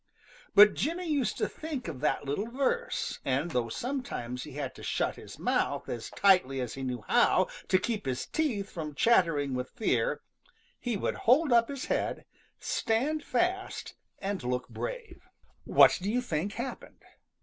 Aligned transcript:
But 0.55 0.73
Jimmy 0.73 1.07
used 1.07 1.37
to 1.37 1.47
think 1.47 1.87
of 1.87 1.99
that 1.99 2.25
little 2.25 2.47
verse, 2.49 3.19
and 3.23 3.51
though 3.51 3.69
sometimes 3.69 4.45
he 4.45 4.53
had 4.53 4.73
to 4.73 4.81
shut 4.81 5.15
his 5.15 5.37
mouth 5.37 5.87
as 5.87 6.09
tightly 6.09 6.59
as 6.59 6.73
he 6.73 6.81
knew 6.81 7.03
how 7.07 7.49
to 7.67 7.77
keep 7.77 8.07
his 8.07 8.25
teeth 8.25 8.67
from 8.71 8.95
chattering 8.95 9.53
with 9.53 9.69
fear, 9.69 10.21
he 10.79 10.97
would 10.97 11.13
hold 11.29 11.53
up 11.53 11.69
his 11.69 11.85
head, 11.85 12.25
stand 12.59 13.23
fast, 13.23 13.93
and 14.17 14.41
look 14.43 14.67
brave. 14.69 15.21
What 15.65 15.99
do 16.01 16.11
you 16.11 16.21
think 16.23 16.53
happened? 16.53 17.03